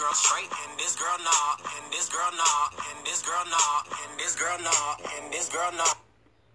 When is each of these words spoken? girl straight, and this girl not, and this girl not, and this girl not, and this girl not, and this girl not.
girl 0.00 0.14
straight, 0.14 0.48
and 0.64 0.78
this 0.78 0.96
girl 0.96 1.18
not, 1.22 1.60
and 1.60 1.92
this 1.92 2.08
girl 2.08 2.32
not, 2.32 2.72
and 2.88 3.06
this 3.06 3.20
girl 3.20 3.44
not, 3.50 3.86
and 4.00 4.18
this 4.18 4.34
girl 4.34 4.58
not, 4.62 5.00
and 5.18 5.30
this 5.30 5.48
girl 5.50 5.72
not. 5.76 6.09